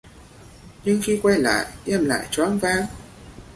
[0.83, 2.85] Nhưng khi quay lại em lại choáng váng